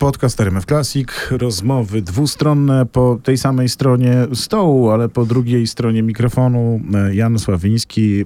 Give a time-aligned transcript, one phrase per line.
[0.00, 1.08] podcast RMF Classic.
[1.30, 6.80] Rozmowy dwustronne po tej samej stronie stołu, ale po drugiej stronie mikrofonu.
[6.94, 8.24] E, Jan Sławiński e,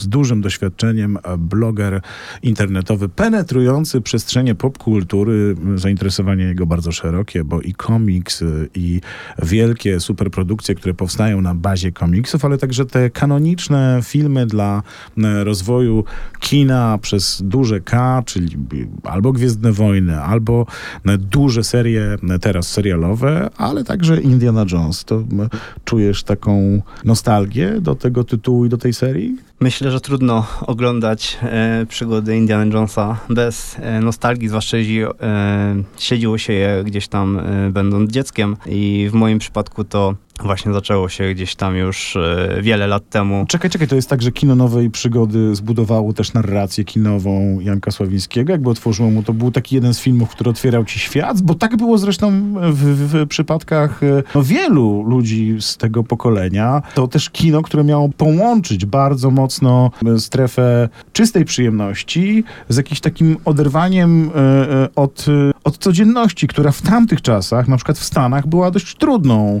[0.00, 2.00] z dużym doświadczeniem, e, bloger
[2.42, 5.54] internetowy, penetrujący przestrzenie popkultury.
[5.74, 8.44] Zainteresowanie jego bardzo szerokie, bo i komiks,
[8.74, 9.00] i
[9.42, 14.82] wielkie superprodukcje, które powstają na bazie komiksów, ale także te kanoniczne filmy dla
[15.44, 16.04] rozwoju
[16.40, 18.56] kina przez duże K, czyli
[19.04, 20.59] albo Gwiezdne Wojny, albo
[21.18, 25.04] duże serie teraz serialowe, ale także Indiana Jones.
[25.04, 25.22] To
[25.84, 29.49] czujesz taką nostalgię do tego tytułu i do tej serii?
[29.62, 35.08] Myślę, że trudno oglądać e, przygody Indiana Jonesa bez e, nostalgii, zwłaszcza jeśli e,
[35.98, 41.08] siedziło się je gdzieś tam e, będąc dzieckiem i w moim przypadku to właśnie zaczęło
[41.08, 43.44] się gdzieś tam już e, wiele lat temu.
[43.48, 48.52] Czekaj, czekaj, to jest tak, że kino nowej przygody zbudowało też narrację kinową Janka Sławińskiego,
[48.52, 51.76] jakby otworzyło mu, to był taki jeden z filmów, który otwierał ci świat, bo tak
[51.76, 56.82] było zresztą w, w, przypadkach e, no, wielu ludzi z tego pokolenia.
[56.94, 59.49] To też kino, które miało połączyć bardzo mocno
[60.18, 65.26] strefę czystej przyjemności z jakimś takim oderwaniem e, od,
[65.64, 69.60] od codzienności, która w tamtych czasach, na przykład w Stanach, była dość trudną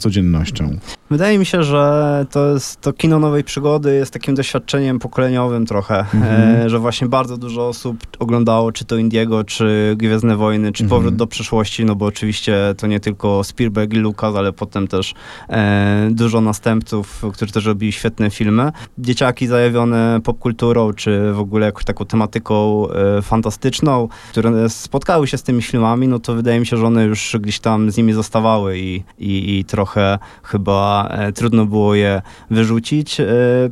[0.00, 0.78] codziennością codziennością.
[1.10, 5.98] Wydaje mi się, że to, jest, to kino nowej przygody jest takim doświadczeniem pokoleniowym trochę,
[5.98, 6.66] mhm.
[6.66, 10.98] e, że właśnie bardzo dużo osób oglądało czy to Indiego, czy Gwiezdne Wojny, czy mhm.
[10.98, 15.14] Powrót do przyszłości, no bo oczywiście to nie tylko Spielberg i Lucas, ale potem też
[15.48, 18.72] e, dużo następców, którzy też robili świetne filmy.
[19.20, 25.42] Dzieciaki zajawione popkulturą, czy w ogóle jakąś taką tematyką e, fantastyczną, które spotkały się z
[25.42, 28.78] tymi filmami, no to wydaje mi się, że one już gdzieś tam z nimi zostawały
[28.78, 33.20] i, i, i trochę chyba e, trudno było je wyrzucić.
[33.20, 33.26] E,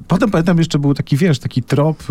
[0.09, 2.03] Potem pamiętam jeszcze był taki, wiesz, taki trop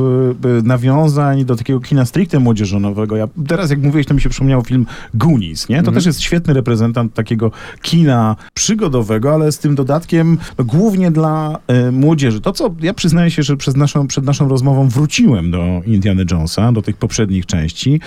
[0.63, 3.15] nawiązań do takiego kina stricte młodzieżonowego.
[3.15, 5.75] Ja teraz jak mówiłeś, to mi się przypomniał film Goonies, nie?
[5.75, 5.95] To mhm.
[5.95, 11.57] też jest świetny reprezentant takiego kina przygodowego, ale z tym dodatkiem głównie dla
[11.91, 12.41] młodzieży.
[12.41, 16.71] To, co ja przyznaję się, że przez naszą, przed naszą rozmową wróciłem do Indiana Jonesa,
[16.71, 17.99] do tych poprzednich części.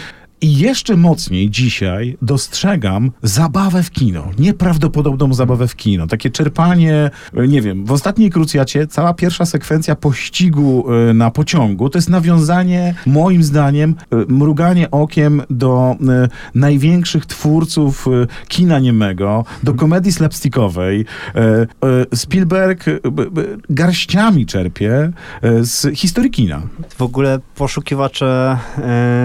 [0.43, 4.31] I jeszcze mocniej dzisiaj dostrzegam zabawę w kino.
[4.39, 6.07] Nieprawdopodobną zabawę w kino.
[6.07, 7.11] Takie czerpanie,
[7.49, 12.95] nie wiem, w ostatniej krucjacie cała pierwsza sekwencja pościgu e, na pociągu to jest nawiązanie,
[13.07, 18.07] moim zdaniem, e, mruganie okiem do e, największych twórców
[18.49, 21.05] kina niemego, do komedii slapstickowej.
[22.15, 22.85] Spielberg
[23.71, 25.13] garściami czerpie
[25.61, 26.63] z historii kina.
[26.97, 28.59] W ogóle poszukiwacze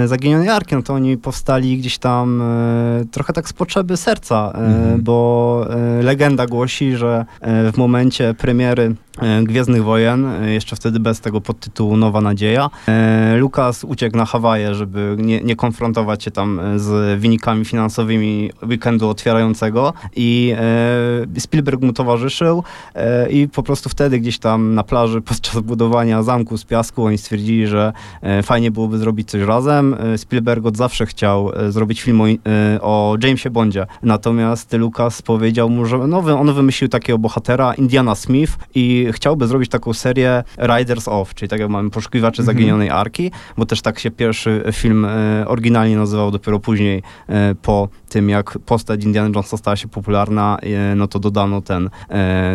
[0.05, 4.51] zaginionej arki, no to oni oni powstali gdzieś tam e, trochę tak z potrzeby serca,
[4.55, 5.01] e, mhm.
[5.03, 7.25] bo e, legenda głosi, że
[7.73, 8.95] w momencie premiery
[9.43, 12.69] Gwiezdnych Wojen, jeszcze wtedy bez tego podtytułu Nowa Nadzieja.
[13.37, 19.93] Lukas uciekł na Hawaje, żeby nie, nie konfrontować się tam z wynikami finansowymi weekendu otwierającego
[20.15, 20.55] i
[21.39, 22.63] Spielberg mu towarzyszył
[23.29, 27.67] i po prostu wtedy gdzieś tam na plaży podczas budowania zamku z piasku oni stwierdzili,
[27.67, 27.93] że
[28.43, 29.95] fajnie byłoby zrobić coś razem.
[30.17, 32.37] Spielberg od zawsze chciał e, zrobić film o, e,
[32.81, 33.87] o Jamesie Bondzie.
[34.03, 39.69] Natomiast Lucas powiedział mu, że no, on wymyślił takiego bohatera, Indiana Smith i chciałby zrobić
[39.69, 42.57] taką serię Riders Off, czyli tak jak mamy Poszukiwacze mhm.
[42.57, 47.03] Zaginionej Arki, bo też tak się pierwszy film e, oryginalnie nazywał, dopiero później
[47.61, 50.57] po tym, jak postać Indiana Jonesa stała się popularna,
[50.95, 51.89] no to dodano ten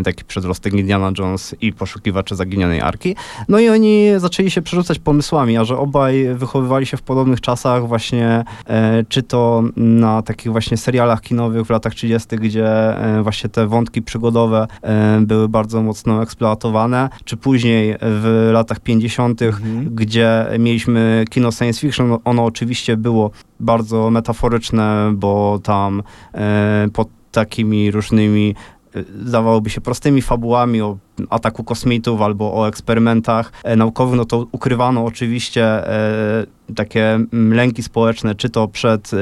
[0.04, 3.16] taki przedrostek Indiana Jones i Poszukiwacze Zaginionej Arki.
[3.48, 7.88] No i oni zaczęli się przerzucać pomysłami, a że obaj wychowywali się w podobnych czasach
[7.88, 12.66] właśnie E, czy to na takich właśnie serialach kinowych w latach 30., gdzie
[12.96, 19.42] e, właśnie te wątki przygodowe e, były bardzo mocno eksploatowane, czy później w latach 50.,
[19.42, 19.94] mhm.
[19.94, 23.30] gdzie mieliśmy kino science fiction, ono oczywiście było
[23.60, 26.02] bardzo metaforyczne, bo tam
[26.92, 28.54] pod takimi różnymi
[29.24, 30.98] zdawałoby się prostymi fabułami o
[31.30, 35.82] ataku kosmitów albo o eksperymentach naukowych, no to ukrywano oczywiście
[36.74, 39.16] takie mm, lęki społeczne, czy to przed y,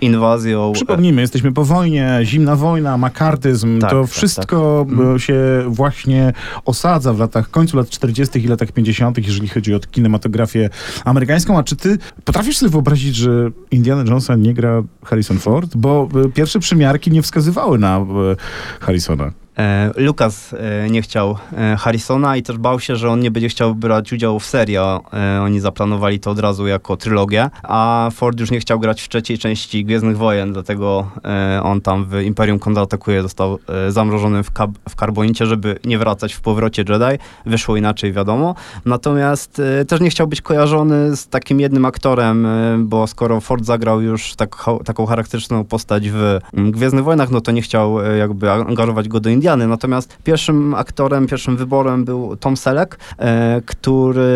[0.00, 0.72] inwazją.
[0.72, 5.20] Przypomnijmy, jesteśmy po wojnie, zimna wojna, makartyzm, tak, to tak, wszystko tak, tak.
[5.20, 5.34] się
[5.68, 6.32] właśnie
[6.64, 8.44] osadza w latach, końcu lat 40.
[8.44, 10.70] i latach 50., jeżeli chodzi o kinematografię
[11.04, 11.58] amerykańską.
[11.58, 15.76] A czy ty potrafisz sobie wyobrazić, że Indiana Jonesa nie gra Harrison Ford?
[15.76, 18.06] Bo pierwsze przymiarki nie wskazywały na
[18.80, 19.32] Harrisona.
[19.60, 23.48] E, Lucas e, nie chciał e, Harrisona i też bał się, że on nie będzie
[23.48, 24.78] chciał brać udziału w serii.
[25.42, 29.38] Oni zaplanowali to od razu jako trylogię, a Ford już nie chciał grać w trzeciej
[29.38, 31.10] części Gwiezdnych Wojen, dlatego
[31.62, 33.58] on tam w Imperium kontratakuje został
[33.88, 34.50] zamrożony w,
[34.88, 37.22] w karbonicie, żeby nie wracać w powrocie Jedi.
[37.46, 38.54] Wyszło inaczej, wiadomo.
[38.84, 42.46] Natomiast też nie chciał być kojarzony z takim jednym aktorem,
[42.78, 47.52] bo skoro Ford zagrał już tak, taką charakterystyczną postać w mm, Gwiezdnych Wojnach, no to
[47.52, 53.62] nie chciał jakby angażować go do Natomiast pierwszym aktorem, pierwszym wyborem był Tom Selleck, e,
[53.66, 54.28] który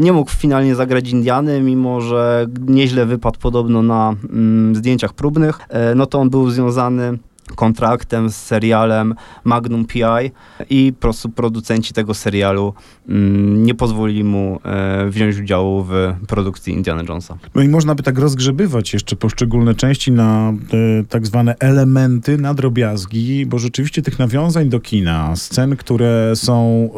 [0.00, 5.58] nie mógł finalnie zagrać Indiany, mimo że nieźle wypadł podobno na mm, zdjęciach próbnych.
[5.68, 7.18] E, no to on był związany
[7.56, 9.14] kontraktem z serialem
[9.44, 10.30] Magnum PI
[10.70, 12.74] i po prostu producenci tego serialu
[13.08, 17.38] mm, nie pozwolili mu e, wziąć udziału w produkcji Indiana Jonesa.
[17.54, 22.54] No i można by tak rozgrzebywać jeszcze poszczególne części na e, tak zwane elementy, na
[22.54, 26.88] drobiazgi, bo rzeczywiście tych nawiązań do kina, scen, które są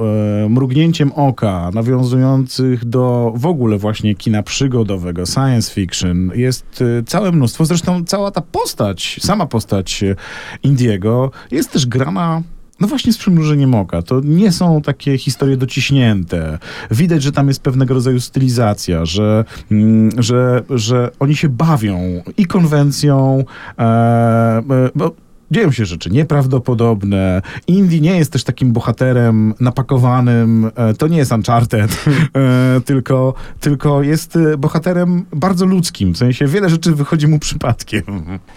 [0.45, 7.65] e, mrugnięciem oka, nawiązujących do w ogóle właśnie kina przygodowego, science fiction, jest całe mnóstwo.
[7.65, 10.05] Zresztą cała ta postać, sama postać
[10.63, 12.43] Indiego jest też grana
[12.81, 14.03] no właśnie z przymrużeniem oka.
[14.03, 16.59] To nie są takie historie dociśnięte.
[16.91, 22.47] Widać, że tam jest pewnego rodzaju stylizacja, że, mm, że, że oni się bawią i
[22.47, 23.45] konwencją,
[23.79, 24.63] e, e,
[24.95, 27.43] bo dzieją się rzeczy nieprawdopodobne.
[27.67, 34.03] Indy nie jest też takim bohaterem napakowanym, e, to nie jest Uncharted, e, tylko, tylko
[34.03, 38.03] jest e, bohaterem bardzo ludzkim, w sensie wiele rzeczy wychodzi mu przypadkiem.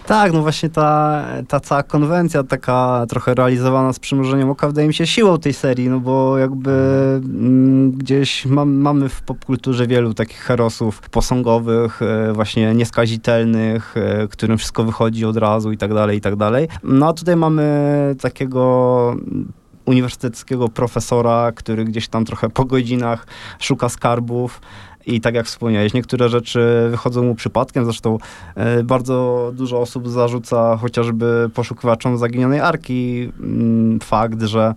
[0.06, 4.94] Tak, no właśnie ta, ta cała konwencja taka trochę realizowana z przymrużeniem oka wydaje mi
[4.94, 6.70] się siłą tej serii, no bo jakby
[7.24, 12.00] mm, gdzieś mamy w popkulturze wielu takich herosów posągowych,
[12.32, 13.94] właśnie nieskazitelnych,
[14.30, 16.68] którym wszystko wychodzi od razu i tak dalej, i tak dalej.
[16.82, 19.16] No a tutaj mamy takiego
[19.86, 23.26] uniwersyteckiego profesora, który gdzieś tam trochę po godzinach
[23.58, 24.60] szuka skarbów.
[25.06, 27.84] I tak jak wspomniałeś, niektóre rzeczy wychodzą mu przypadkiem.
[27.84, 28.18] Zresztą
[28.54, 34.74] e, bardzo dużo osób zarzuca chociażby poszukiwaczom zaginionej arki mm, fakt, że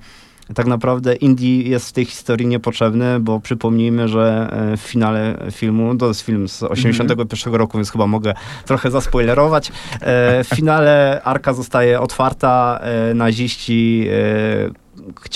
[0.55, 5.95] tak naprawdę Indie jest w tej historii niepotrzebny, bo przypomnijmy, że e, w finale filmu,
[5.95, 7.59] to jest film z 81 mm.
[7.59, 8.33] roku, więc chyba mogę
[8.65, 9.71] trochę zaspoilerować.
[10.01, 14.07] E, w finale arka zostaje otwarta, e, naziści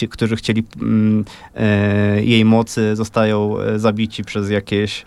[0.09, 1.25] którzy chcieli mm,
[2.21, 5.05] jej mocy, zostają zabici przez jakieś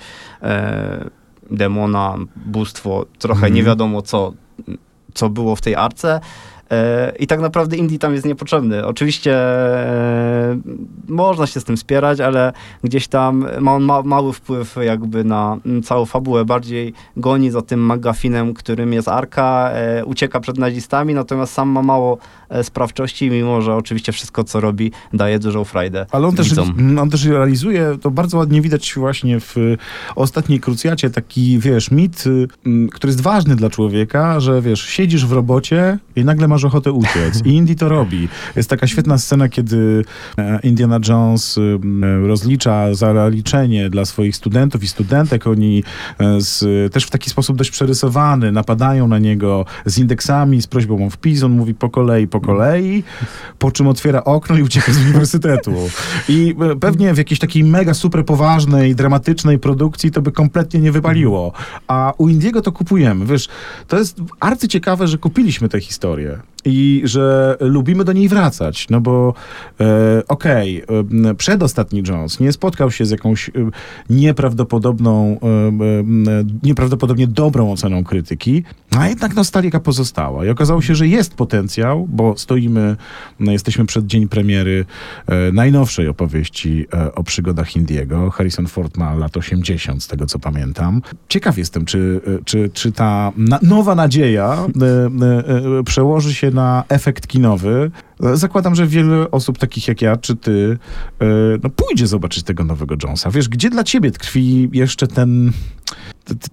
[1.51, 3.55] demona, bóstwo, trochę mm.
[3.55, 4.33] nie wiadomo co,
[5.15, 6.21] co było w tej arce.
[6.71, 8.87] E, I tak naprawdę Indie tam jest niepotrzebny.
[8.87, 10.59] Oczywiście e,
[11.09, 12.53] można się z tym spierać, ale
[12.85, 16.45] gdzieś tam ma on ma, mały wpływ jakby na całą fabułę.
[16.45, 21.83] Bardziej goni za tym magafinem, którym jest Arka, e, ucieka przed nazistami, natomiast sam ma
[21.83, 22.19] mało
[22.63, 26.07] sprawczości, mimo że oczywiście wszystko, co robi, daje dużą frajdę.
[26.11, 26.49] Ale on też,
[27.01, 29.57] on też realizuje, to bardzo ładnie widać właśnie w
[30.17, 32.25] ostatniej krucjacie, taki, wiesz, mit,
[32.93, 36.93] który jest ważny dla człowieka, że wiesz, siedzisz w robocie i nagle masz masz ochotę
[36.93, 37.43] uciec.
[37.45, 38.29] I Indy to robi.
[38.57, 40.05] Jest taka świetna scena, kiedy
[40.39, 45.47] e, Indiana Jones e, rozlicza zaliczenie dla swoich studentów i studentek.
[45.47, 45.85] Oni
[46.19, 51.07] e, z, też w taki sposób dość przerysowany napadają na niego z indeksami, z prośbą
[51.07, 51.43] o wpis.
[51.43, 53.03] On mówi po kolei, po kolei,
[53.59, 55.73] po czym otwiera okno i ucieka z uniwersytetu.
[56.29, 61.53] I pewnie w jakiejś takiej mega super poważnej, dramatycznej produkcji to by kompletnie nie wypaliło.
[61.89, 63.27] A u Indiego to kupujemy.
[63.27, 63.49] Wiesz,
[63.89, 69.35] to jest arcyciekawe, że kupiliśmy tę historię i że lubimy do niej wracać, no bo
[69.81, 73.53] e, okej, okay, e, przedostatni Jones nie spotkał się z jakąś e,
[74.11, 78.65] nieprawdopodobną, e, nieprawdopodobnie dobrą oceną krytyki,
[78.99, 82.97] a jednak nostalgia pozostała i okazało się, że jest potencjał, bo stoimy,
[83.41, 84.85] no, jesteśmy przed dzień premiery
[85.27, 88.31] e, najnowszej opowieści o przygodach Indiego.
[88.31, 91.03] Harrison Ford ma lat 80, z tego co pamiętam.
[91.29, 94.67] Ciekaw jestem, czy, czy, czy ta na, nowa nadzieja
[95.85, 97.91] przełoży się na efekt kinowy.
[98.35, 100.79] Zakładam, że wiele osób takich jak ja, czy ty,
[101.21, 101.27] e,
[101.63, 103.31] no pójdzie zobaczyć tego nowego Jonesa.
[103.31, 105.53] Wiesz, gdzie dla ciebie tkwi jeszcze ten,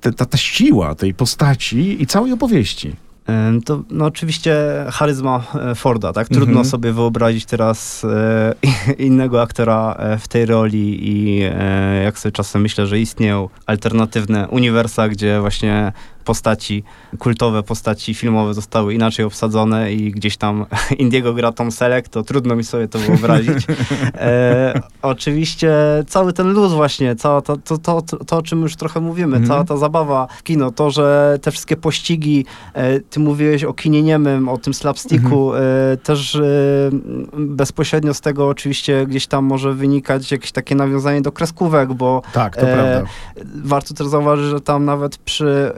[0.01, 2.95] ta, ta, ta siła tej postaci i całej opowieści?
[3.65, 4.55] To no oczywiście
[4.91, 6.27] charyzma e, Forda, tak?
[6.27, 6.65] Trudno mhm.
[6.65, 8.53] sobie wyobrazić teraz e,
[9.07, 14.47] innego aktora e, w tej roli i e, jak sobie czasem myślę, że istnieją alternatywne
[14.47, 15.93] uniwersa, gdzie właśnie
[16.27, 16.83] postaci,
[17.19, 20.65] kultowe postaci filmowe zostały inaczej obsadzone i gdzieś tam
[21.03, 23.67] Indiego gra Tom Selleck, to trudno mi sobie to wyobrazić.
[24.15, 25.71] E, oczywiście
[26.07, 29.47] cały ten luz właśnie, cała to, to, to, to, o czym już trochę mówimy, mhm.
[29.47, 34.03] cała ta zabawa w kino, to, że te wszystkie pościgi, e, ty mówiłeś o kinie
[34.03, 35.63] niemym, o tym slapsticku, mhm.
[35.93, 36.41] e, też e,
[37.37, 42.55] bezpośrednio z tego oczywiście gdzieś tam może wynikać jakieś takie nawiązanie do kreskówek, bo tak,
[42.55, 43.03] to prawda.
[43.63, 45.71] warto też zauważyć, że tam nawet przy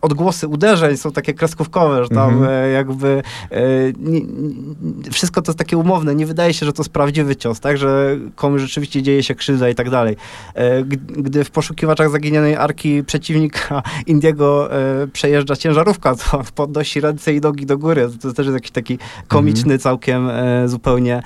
[0.00, 2.50] odgłosy uderzeń są takie kreskówkowe, że tam mhm.
[2.50, 3.60] E, jakby e,
[3.98, 6.14] nie, nie, wszystko to jest takie umowne.
[6.14, 7.78] Nie wydaje się, że to jest prawdziwy cios, tak?
[7.78, 10.16] Że komuś rzeczywiście dzieje się krzywda i tak dalej.
[10.54, 14.70] E, gdy w poszukiwaczach zaginionej arki przeciwnika Indiego
[15.12, 18.08] przejeżdża ciężarówka, to podnosi ręce i nogi do góry.
[18.22, 18.98] To też jest jakiś taki
[19.28, 19.80] komiczny mhm.
[19.80, 20.28] całkiem
[20.66, 21.22] zupełnie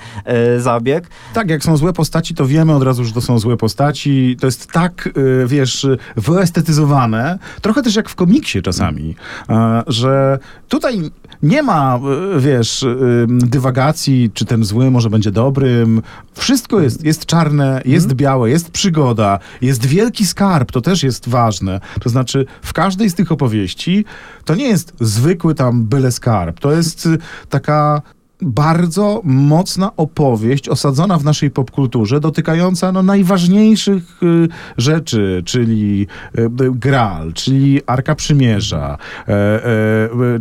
[0.58, 1.08] zabieg.
[1.34, 4.36] Tak, jak są złe postaci, to wiemy od razu, że to są złe postaci.
[4.40, 5.08] To jest tak,
[5.46, 5.86] wiesz,
[6.16, 7.38] wyestetyzowane.
[7.62, 9.14] Trochę też jak w komiksie czasami,
[9.48, 10.38] e, że
[10.68, 11.10] tutaj
[11.42, 11.98] nie ma,
[12.36, 12.96] e, wiesz, e,
[13.28, 16.02] dywagacji, czy ten zły może będzie dobrym.
[16.34, 18.16] Wszystko jest, jest czarne, jest mhm.
[18.16, 21.80] białe, jest przygoda, jest wielki skarb, to też jest ważne.
[22.00, 24.04] To znaczy, w każdej z tych opowieści
[24.44, 26.60] to nie jest zwykły tam byle skarb.
[26.60, 27.08] To jest
[27.48, 28.02] taka
[28.42, 36.06] bardzo mocna opowieść osadzona w naszej popkulturze, dotykająca no, najważniejszych y, rzeczy, czyli
[36.38, 39.68] y, Graal, czyli Arka Przymierza, e, e,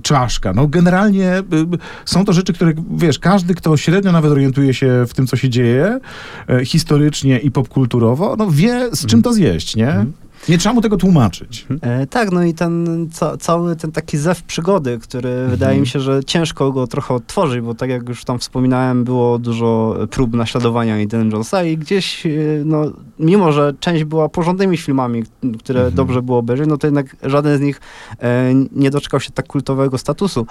[0.04, 0.54] czaszka.
[0.54, 1.44] No generalnie y,
[2.06, 5.50] są to rzeczy, które, wiesz, każdy, kto średnio nawet orientuje się w tym, co się
[5.50, 6.00] dzieje
[6.50, 9.88] e, historycznie i popkulturowo, no wie, z czym to zjeść, nie?
[9.88, 10.14] Mhm.
[10.50, 11.68] Nie trzeba mu tego tłumaczyć.
[11.82, 15.50] E, tak, no i ten ca cały ten taki zew przygody, który mhm.
[15.50, 19.40] wydaje mi się, że ciężko go trochę odtworzyć, bo tak jak już tam wspominałem, było
[19.40, 22.30] dużo prób naśladowania Indiana Jonesa i gdzieś, e,
[22.66, 22.84] no,
[23.20, 25.24] mimo że część była porządnymi filmami,
[25.60, 25.96] które mhm.
[25.96, 27.82] dobrze było obejrzeć, no to jednak żaden z nich
[28.22, 30.48] e, nie doczekał się tak kultowego statusu.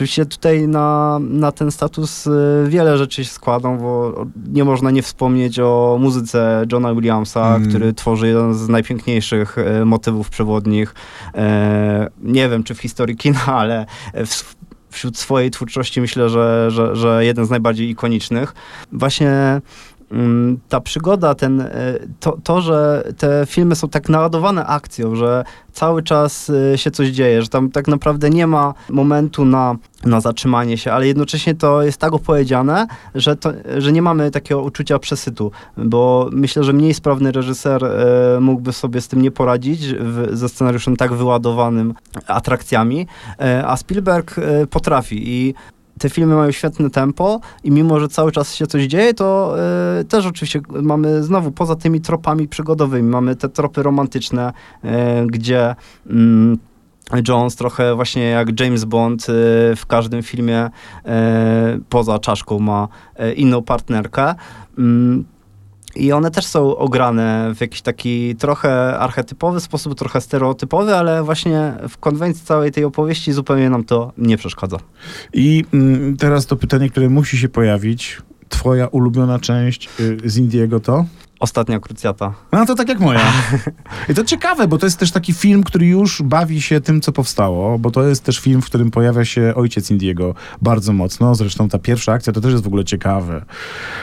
[0.00, 2.30] Oczywiście tutaj na, na ten status y,
[2.68, 4.14] wiele rzeczy się składą, bo
[4.52, 7.68] nie można nie wspomnieć o muzyce Johna Williamsa, mm.
[7.68, 10.94] który tworzy jeden z najpiękniejszych y, motywów przewodnich.
[11.34, 14.54] E, nie wiem, czy w historii kina, ale w,
[14.90, 18.54] wśród swojej twórczości myślę, że, że, że jeden z najbardziej ikonicznych.
[18.92, 19.60] Właśnie
[20.68, 21.70] ta przygoda, ten, e,
[22.20, 27.08] to, to, że te filmy są tak naładowane akcją, że cały czas e, się coś
[27.08, 31.82] dzieje, że tam tak naprawdę nie ma momentu na, na zatrzymanie się, ale jednocześnie to
[31.82, 36.94] jest tak opowiedziane, że, to, że nie mamy takiego uczucia przesytu, bo myślę, że mniej
[36.94, 41.94] sprawny reżyser e, mógłby sobie z tym nie poradzić w, ze scenariuszem tak wyładowanym
[42.26, 43.06] atrakcjami,
[43.64, 44.36] a Spielberg
[44.70, 45.54] potrafi i
[46.00, 49.56] te filmy mają świetne tempo i mimo, że cały czas się coś dzieje, to
[50.00, 54.52] y, też oczywiście mamy znowu poza tymi tropami przygodowymi, mamy te tropy romantyczne,
[54.84, 54.88] y,
[55.26, 55.74] gdzie
[56.10, 56.58] mm,
[57.28, 59.26] Jones trochę właśnie jak James Bond y,
[59.76, 60.70] w każdym filmie
[61.88, 62.88] poza czaszką ma
[63.36, 64.34] inną partnerkę.
[65.94, 71.74] I one też są ograne w jakiś taki trochę archetypowy sposób, trochę stereotypowy, ale właśnie
[71.88, 74.76] w konwencji całej tej opowieści zupełnie nam to nie przeszkadza.
[75.32, 78.22] I mm, teraz to pytanie, które musi się pojawić.
[78.48, 81.04] Twoja ulubiona część y, z Indiego to?
[81.40, 82.34] Ostatnia krucjata.
[82.52, 83.32] No to tak jak moja.
[84.10, 87.12] I to ciekawe, bo to jest też taki film, który już bawi się tym, co
[87.12, 91.34] powstało, bo to jest też film, w którym pojawia się ojciec Indiego bardzo mocno.
[91.34, 93.44] Zresztą ta pierwsza akcja to też jest w ogóle ciekawe,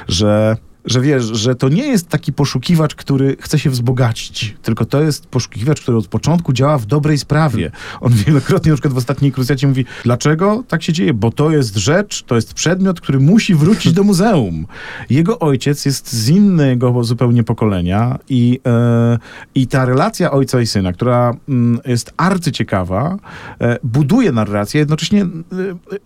[0.08, 5.02] że że wiesz, że to nie jest taki poszukiwacz, który chce się wzbogacić, tylko to
[5.02, 7.72] jest poszukiwacz, który od początku działa w dobrej sprawie.
[8.02, 11.14] On wielokrotnie, na przykład w ostatniej krucjacie mówi, dlaczego tak się dzieje?
[11.14, 14.66] Bo to jest rzecz, to jest przedmiot, który musi wrócić do muzeum.
[15.10, 19.18] Jego ojciec jest z innego zupełnie pokolenia i, e,
[19.56, 23.18] i ta relacja ojca i syna, która mm, jest arcyciekawa,
[23.62, 25.28] e, buduje narrację, jednocześnie e,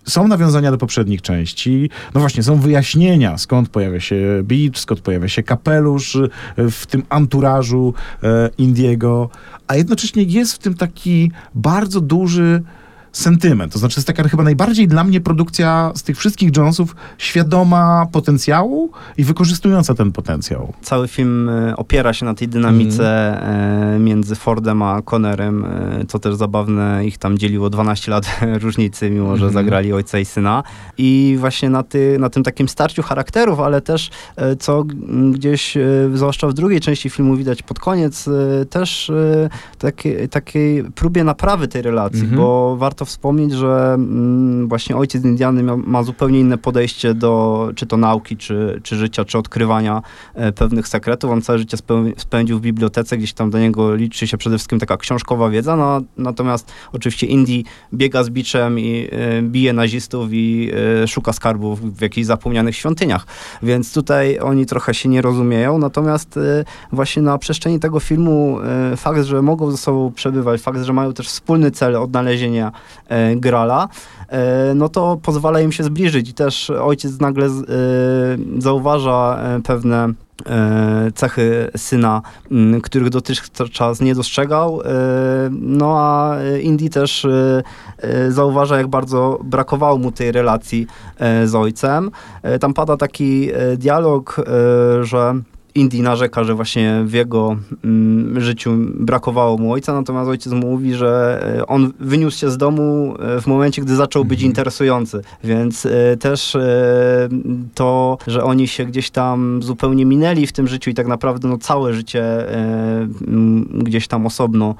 [0.04, 5.28] są nawiązania do poprzednich części, no właśnie, są wyjaśnienia, skąd pojawia się beat, skąd pojawia
[5.28, 9.30] się kapelusz y, w tym anturażu e, Indiego,
[9.66, 12.62] a jednocześnie jest w tym taki bardzo duży
[13.12, 13.72] sentyment.
[13.72, 18.90] To znaczy, jest taka chyba najbardziej dla mnie produkcja z tych wszystkich Jonesów świadoma potencjału
[19.16, 20.72] i wykorzystująca ten potencjał.
[20.82, 24.04] Cały film e, opiera się na tej dynamice mm.
[24.04, 25.66] między Fordem a Connerem.
[26.08, 29.54] To też zabawne, ich tam dzieliło 12 lat różnicy, mimo że mm.
[29.54, 30.62] zagrali ojca i syna.
[30.98, 34.10] I właśnie na, ty, na tym takim starciu charakterów, ale też
[34.58, 34.84] co
[35.32, 35.76] gdzieś,
[36.14, 38.28] zwłaszcza w drugiej części filmu widać pod koniec,
[38.70, 39.12] też
[39.78, 42.36] takiej, takiej próbie naprawy tej relacji, mm -hmm.
[42.36, 47.86] bo warto warto wspomnieć, że mm, właśnie ojciec Indiany ma, zupełnie inne podejście do czy
[47.86, 50.02] to nauki, czy, czy życia, czy odkrywania
[50.34, 51.30] e, pewnych sekretów.
[51.30, 51.76] On całe życie
[52.16, 56.00] spędził w bibliotece, gdzieś tam do niego liczy się przede wszystkim taka książkowa wiedza, no,
[56.16, 60.70] natomiast oczywiście Indii biega z biczem i e, bije nazistów i
[61.02, 63.26] e, szuka skarbów w jakichś zapomnianych świątyniach.
[63.62, 66.38] Więc tutaj oni trochę się nie rozumieją, natomiast
[66.92, 68.58] właśnie na przestrzeni tego filmu
[68.96, 72.72] fakt, że mogą ze sobą przebywać, fakt, że mają też wspólny cel odnalezienia
[73.36, 73.88] Grala,
[74.28, 77.48] e, no to pozwala im się zbliżyć i też ojciec nagle
[78.58, 80.08] zauważa pewne
[81.14, 82.22] cechy syna,
[82.82, 84.80] których dotychczas nie dostrzegał.
[85.50, 87.26] No a Indy też
[88.28, 90.86] zauważa, jak bardzo brakowało mu tej relacji
[91.44, 92.10] z ojcem.
[92.60, 94.36] Tam pada taki dialog,
[95.02, 95.34] że
[95.74, 101.42] Indii narzeka, że właśnie w jego mm, życiu brakowało mu ojca, natomiast ojciec mówi, że
[101.58, 104.50] e, on wyniósł się z domu e, w momencie, gdy zaczął być mhm.
[104.50, 106.56] interesujący, więc e, też
[107.74, 111.58] to, że oni się gdzieś tam zupełnie minęli w tym życiu i tak naprawdę no,
[111.58, 112.24] całe życie
[113.72, 114.74] gdzieś tam osobno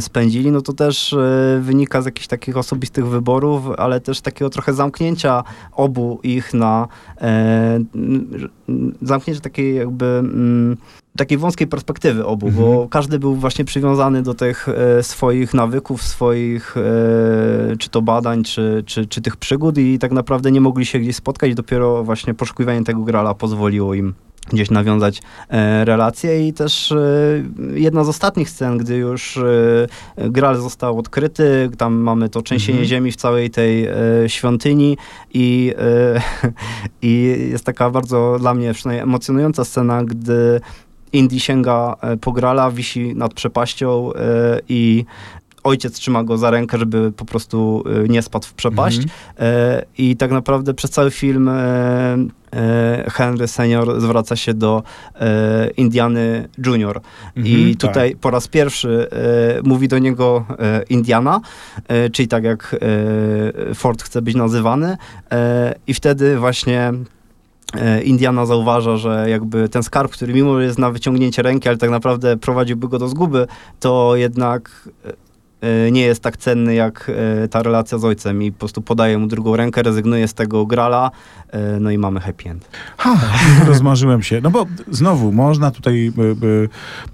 [0.00, 4.72] spędzili, no to też e, wynika z jakichś takich osobistych wyborów, ale też takiego trochę
[4.72, 6.88] zamknięcia obu ich na
[7.20, 7.80] e,
[9.02, 10.76] zamknięcie takiej jakby mm,
[11.16, 12.66] takiej wąskiej perspektywy obu, mhm.
[12.66, 18.44] bo każdy był właśnie przywiązany do tych e, swoich nawyków, swoich e, czy to badań,
[18.44, 21.54] czy, czy, czy tych przygód i tak naprawdę nie mogli się gdzieś spotkać.
[21.54, 24.14] Dopiero właśnie poszukiwanie tego grala pozwoliło im
[24.48, 26.98] gdzieś nawiązać e, relacje i też e,
[27.74, 32.88] jedna z ostatnich scen, gdy już e, Gral został odkryty, tam mamy to trzęsienie mhm.
[32.88, 33.94] ziemi w całej tej e,
[34.26, 34.96] świątyni
[35.34, 36.20] i, e,
[37.02, 40.60] i jest taka bardzo dla mnie przynajmniej emocjonująca scena, gdy
[41.12, 44.10] Indy sięga e, po Grala, wisi nad przepaścią
[44.68, 45.04] i
[45.64, 48.98] ojciec trzyma go za rękę, żeby po prostu nie spadł w przepaść.
[48.98, 49.12] Mhm.
[49.38, 52.16] E, I tak naprawdę przez cały film e, e,
[53.08, 54.82] Henry senior zwraca się do
[55.76, 57.00] Indiany junior.
[57.36, 58.20] I mhm, tutaj tak.
[58.20, 59.08] po raz pierwszy
[59.64, 60.44] mówi do niego
[60.90, 61.40] Indiana,
[62.12, 62.76] czyli tak jak
[63.74, 64.96] Ford chce być nazywany.
[65.86, 66.92] I wtedy właśnie
[68.04, 72.36] Indiana zauważa, że jakby ten skarb, który mimo jest na wyciągnięcie ręki, ale tak naprawdę
[72.36, 73.46] prowadziłby go do zguby,
[73.80, 75.27] to jednak E,
[75.92, 77.10] nie jest tak cenny jak
[77.44, 80.66] e, ta relacja z ojcem i po prostu podaje mu drugą rękę, rezygnuje z tego
[80.66, 81.10] grala,
[81.50, 82.68] e, no i mamy happy end.
[82.96, 83.20] Ha,
[83.66, 84.40] rozmarzyłem się.
[84.42, 86.12] No bo znowu, można tutaj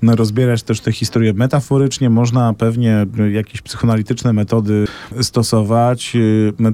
[0.03, 4.85] rozbierać też tę historię metaforycznie, można pewnie jakieś psychoanalityczne metody
[5.23, 6.17] stosować.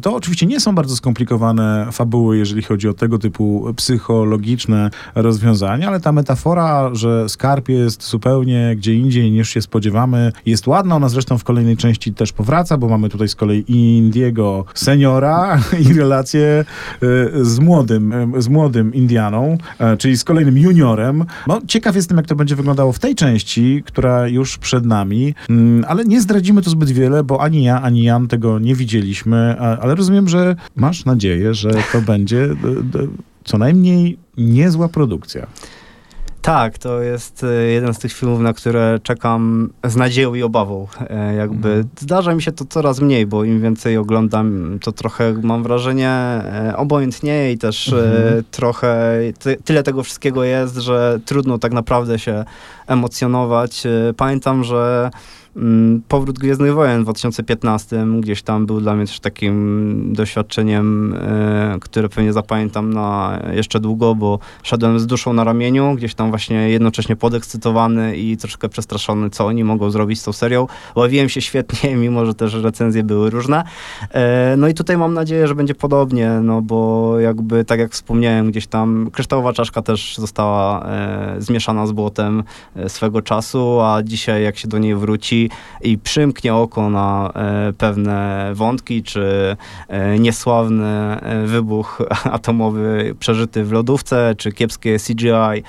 [0.03, 6.01] To oczywiście nie są bardzo skomplikowane fabuły, jeżeli chodzi o tego typu psychologiczne rozwiązania, ale
[6.01, 10.97] ta metafora, że skarb jest zupełnie gdzie indziej niż się spodziewamy, jest ładna.
[10.97, 15.61] Ona zresztą w kolejnym kolejnej części też powraca, bo mamy tutaj z kolei Indiego seniora
[15.91, 16.65] i relację e,
[17.45, 21.25] z młodym, e, z młodym Indianą, e, czyli z kolejnym juniorem.
[21.47, 25.85] No, ciekaw jestem, jak to będzie wyglądało w tej części, która już przed nami, mm,
[25.89, 29.95] ale nie zdradzimy tu zbyt wiele, bo ani ja, ani Jan tego nie widzieliśmy, ale
[29.95, 32.49] rozumiem, że masz nadzieję, że to będzie
[33.45, 35.47] co najmniej niezła produkcja.
[36.43, 40.87] Tak, to jest e, jeden z tych filmów, na które czekam z nadzieją i obawą.
[41.11, 41.89] E, jakby mhm.
[41.99, 46.75] zdarza mi się to coraz mniej, bo im więcej oglądam, to trochę mam wrażenie e,
[46.77, 48.45] obojętnieje i też mhm.
[48.51, 52.45] trochę ty, tyle tego wszystkiego jest, że trudno tak naprawdę się
[52.91, 53.83] emocjonować.
[54.17, 55.11] Pamiętam, że
[55.57, 61.77] Mm, powrót Gwiezdnych Wojen w 2015 gdzieś tam był dla mnie też takim doświadczeniem, e,
[61.81, 66.71] które pewnie zapamiętam na jeszcze długo, bo szedłem z duszą na ramieniu, gdzieś tam właśnie
[66.71, 70.67] jednocześnie podekscytowany i troszkę przestraszony, co oni mogą zrobić z tą serią.
[70.95, 73.65] Ławiłem się świetnie, mimo że też recenzje były różne.
[74.11, 78.51] E, no i tutaj mam nadzieję, że będzie podobnie, no bo jakby, tak jak wspomniałem,
[78.51, 82.43] gdzieś tam kryształowa czaszka też została e, zmieszana z błotem
[82.89, 85.51] swego czasu, a dzisiaj jak się do niej wróci,
[85.83, 89.57] i, przymknie oko na e, pewne wątki, czy
[89.89, 95.63] e, niesławny e, wybuch atomowy przeżyty w lodówce, czy kiepskie CGI,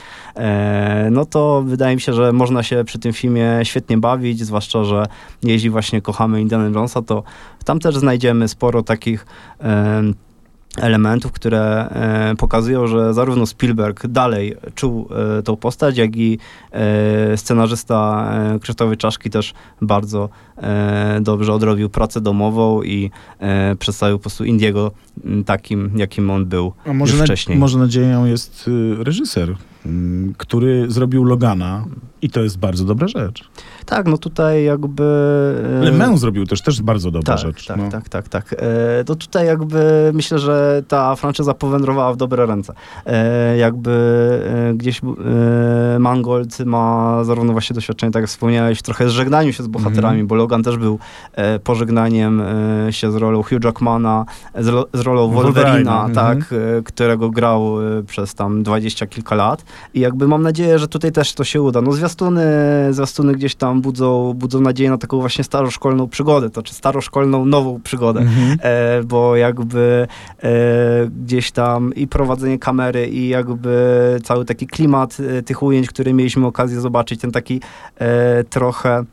[1.11, 5.05] no to wydaje mi się, że można się przy tym filmie świetnie bawić, zwłaszcza, że
[5.43, 7.23] jeśli właśnie kochamy Indiana Jonesa, to
[7.65, 9.25] tam też znajdziemy sporo takich
[10.77, 16.37] elementów, które e, pokazują, że zarówno Spielberg dalej czuł e, tą postać, jak i
[16.71, 24.17] e, scenarzysta e, Krzysztofowej Czaszki też bardzo e, dobrze odrobił pracę domową i e, przedstawił
[24.17, 24.91] po prostu Indiego
[25.45, 27.57] takim, jakim on był A może wcześniej.
[27.57, 29.55] może nadzieją jest y, reżyser
[30.37, 31.85] który zrobił Logana
[32.21, 33.49] i to jest bardzo dobra rzecz.
[33.91, 35.03] Tak, no tutaj jakby...
[35.81, 37.65] e, Le Mans zrobił też, też bardzo dobra tak, rzecz.
[37.65, 37.89] Tak, no.
[37.89, 38.55] tak, tak, tak.
[38.57, 42.73] E, to tutaj jakby myślę, że ta franczyza powędrowała w dobre ręce.
[43.05, 43.91] E, jakby
[44.69, 45.01] e, gdzieś
[45.99, 50.27] Mangold ma zarówno właśnie doświadczenie, tak jak wspomniałeś, trochę z żegnaniu się z bohaterami, Mhm.
[50.27, 50.99] bo Logan też był
[51.63, 52.41] pożegnaniem
[52.89, 54.25] się z rolą Hugh Jackmana,
[54.59, 57.75] z, ro, z rolą Wolverina, tak, e, którego grał
[58.07, 59.63] przez tam dwadzieścia kilka lat.
[59.93, 61.81] I jakby mam nadzieję, że tutaj też to się uda.
[61.81, 62.43] No zwiastuny,
[62.91, 67.79] zwiastuny gdzieś tam budzą, budzą nadzieję na taką właśnie staroszkolną przygodę, to czy staroszkolną nową
[67.83, 68.57] przygodę, Mhm.
[68.61, 70.07] e, bo jakby
[70.43, 70.49] e,
[71.23, 73.71] gdzieś tam i prowadzenie kamery i jakby
[74.23, 77.61] cały taki klimat e, tych ujęć, które mieliśmy okazję zobaczyć, ten taki
[77.99, 79.03] e, trochę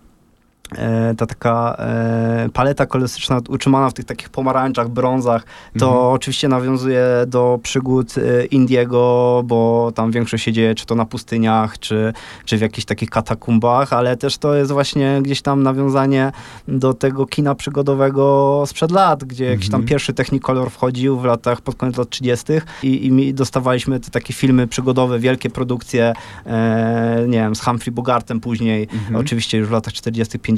[1.17, 5.45] ta taka e, paleta kolorystyczna utrzymana w tych takich pomarańczach, brązach,
[5.79, 6.05] to Mhm.
[6.13, 11.79] oczywiście nawiązuje do przygód e, Indiego, bo tam większość się dzieje czy to na pustyniach,
[11.79, 12.13] czy,
[12.45, 16.33] czy w jakichś takich katakumbach, ale też to jest właśnie gdzieś tam nawiązanie
[16.69, 19.89] do tego kina przygodowego sprzed lat, gdzie jakiś tam Mhm.
[19.89, 22.47] pierwszy Technicolor wchodził w latach, pod koniec lat 30.
[22.83, 26.13] i, i dostawaliśmy te takie filmy przygodowe, wielkie produkcje,
[26.47, 29.17] e, nie wiem, z Humphrey Bogartem później, Mhm.
[29.17, 30.58] oczywiście już w latach 40., 50.,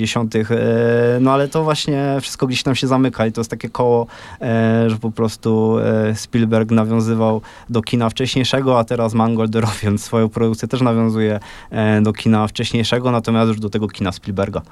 [0.50, 4.06] e, no ale to właśnie wszystko gdzieś tam się zamyka i to jest takie koło,
[4.40, 10.28] e, że po prostu e, Spielberg nawiązywał do kina wcześniejszego, a teraz Mangold robiąc swoją
[10.28, 11.40] produkcję też nawiązuje
[12.02, 14.62] do kina wcześniejszego, natomiast już do tego kina Spielberga.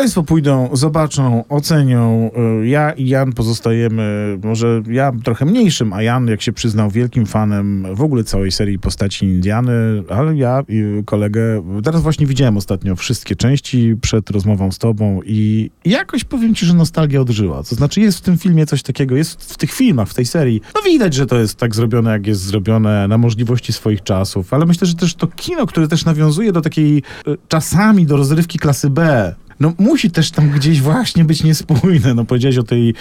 [0.00, 2.30] Państwo pójdą, zobaczą, ocenią.
[2.62, 7.26] Y, Ja i Jan pozostajemy, może ja trochę mniejszym, a Jan, jak się przyznał, wielkim
[7.26, 9.72] fanem w ogóle całej serii postaci Indiany,
[10.08, 15.70] ale ja i kolegę, teraz właśnie widziałem ostatnio wszystkie części przed rozmową z tobą i
[15.84, 17.62] jakoś powiem ci, że nostalgia odżyła.
[17.62, 20.60] To znaczy jest w tym filmie coś takiego, jest w tych filmach, w tej serii.
[20.74, 24.66] No widać, że to jest tak zrobione, jak jest zrobione na możliwości swoich czasów, ale
[24.66, 28.90] myślę, że też to kino, które też nawiązuje do takiej y, czasami do rozrywki klasy
[28.90, 32.14] B, no musi też tam gdzieś właśnie być niespójne.
[32.14, 32.94] No powiedziałeś o tej e,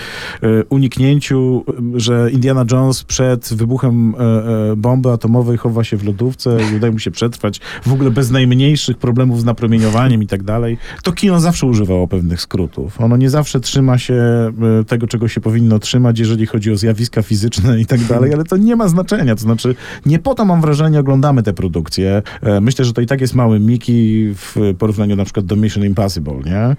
[0.69, 6.57] uniknięciu, e, że Indiana Jones przed wybuchem e, e, bomby atomowej chowa się w lodówce
[6.71, 10.77] i udaje mu się przetrwać w ogóle bez najmniejszych problemów z napromieniowaniem i tak dalej.
[11.03, 13.01] To kino zawsze używało pewnych skrótów.
[13.01, 17.21] Ono nie zawsze trzyma się e, tego, czego się powinno trzymać, jeżeli chodzi o zjawiska
[17.21, 19.35] fizyczne i tak dalej, ale to nie ma znaczenia.
[19.35, 22.21] To znaczy, nie po to mam wrażenie, oglądamy te produkcje.
[22.41, 25.85] E, Myślę, że to i tak jest mały Miki w porównaniu na przykład do Mission
[25.85, 26.75] Impossible, nie?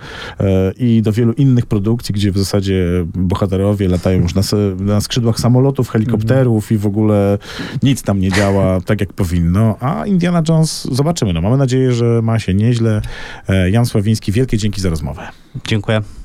[0.47, 4.43] E, I do wielu innych produkcji, gdzie w zasadzie bohaterowie latają już na,
[4.81, 7.39] na skrzydłach samolotów, helikopterów i w ogóle
[7.83, 9.77] nic tam nie działa tak, jak powinno.
[9.81, 11.33] A Indiana Jones, zobaczymy.
[11.33, 13.03] No, mamy nadzieję, że ma się nieźle.
[13.49, 15.23] E, Jan Sławiński, wielkie dzięki za rozmowę.
[15.67, 16.20] Dziękuję.